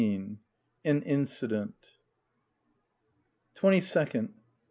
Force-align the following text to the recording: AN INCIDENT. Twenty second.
AN 0.03 0.39
INCIDENT. 0.83 1.91
Twenty 3.53 3.81
second. 3.81 4.33